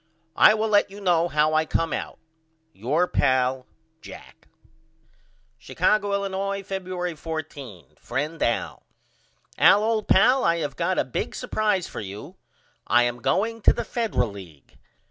[0.35, 2.17] I will let you know how I come out.
[2.73, 3.67] Your pal,
[4.01, 4.47] JACK.
[5.59, 7.97] Chicago, Illinois, Febuery 14.
[7.99, 8.81] FRIEND AL:
[9.59, 12.35] Al old pal I have got a big supprise for you.
[12.87, 14.79] I am going to the Federal League.